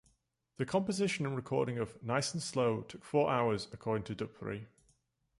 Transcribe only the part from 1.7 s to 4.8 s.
of "Nice and Slow" took four hours, according to Dupri.